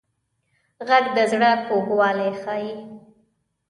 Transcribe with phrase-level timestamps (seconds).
[0.87, 2.73] غږ د زړه کوږوالی ښيي